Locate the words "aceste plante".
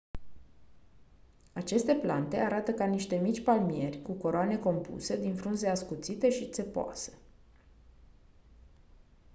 1.53-2.37